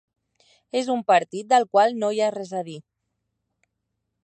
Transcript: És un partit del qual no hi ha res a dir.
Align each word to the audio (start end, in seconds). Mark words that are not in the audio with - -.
És 0.79 0.87
un 0.93 1.03
partit 1.11 1.51
del 1.51 1.67
qual 1.77 1.95
no 2.05 2.11
hi 2.17 2.23
ha 2.29 2.33
res 2.39 2.55
a 2.61 2.65
dir. 2.73 2.81